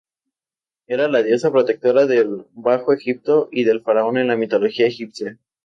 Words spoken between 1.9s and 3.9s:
del Bajo Egipto y del